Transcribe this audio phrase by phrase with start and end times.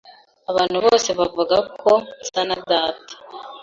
[0.51, 1.91] Abantu bose bavuga ko
[2.23, 3.13] nsa na data.